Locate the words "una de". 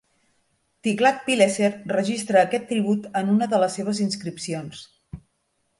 3.37-3.61